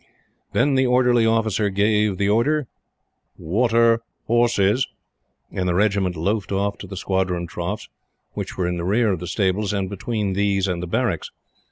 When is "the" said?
0.73-0.87, 2.17-2.27, 5.69-5.75, 6.87-6.97, 9.19-9.27, 10.81-10.87